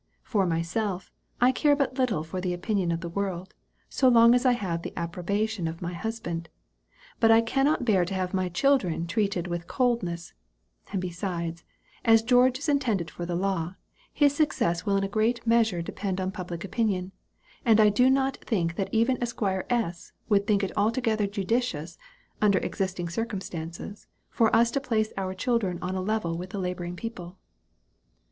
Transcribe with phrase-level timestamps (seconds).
[0.23, 3.53] For myself, I care but little for the opinion of the world,
[3.87, 6.49] so long as I have the approbation of my husband,
[7.19, 10.33] but I cannot bear to have my children treated with coldness;
[10.91, 11.63] and besides,
[12.03, 13.75] as George is intended for the law,
[14.11, 17.11] his success will in a great measure depend on public opinion;
[17.63, 19.39] and I do not think that even Esq.
[19.69, 20.13] S.
[20.29, 21.99] would think it altogether judicious,
[22.41, 26.95] under existing circumstances, for us to place our children on a level with the laboring
[26.95, 27.37] people."